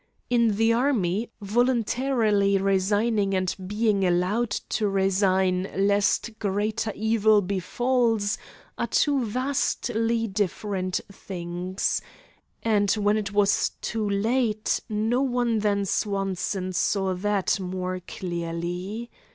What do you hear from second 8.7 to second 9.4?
are two